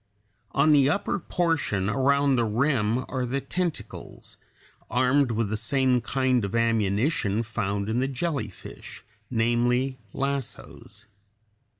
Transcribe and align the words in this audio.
]On 0.53 0.71
the 0.71 0.89
upper 0.89 1.19
portion 1.19 1.87
around 1.87 2.35
the 2.35 2.43
rim 2.43 3.05
are 3.07 3.23
the 3.23 3.39
tentacles, 3.39 4.35
armed 4.89 5.29
with 5.29 5.49
the 5.49 5.57
same 5.57 6.01
kind 6.01 6.43
of 6.43 6.55
ammunition 6.55 7.43
(Fig. 7.43 7.45
30) 7.45 7.53
found 7.53 7.87
in 7.87 7.99
the 7.99 8.07
jellyfish, 8.07 9.03
namely, 9.29 9.99
lassos. 10.11 11.05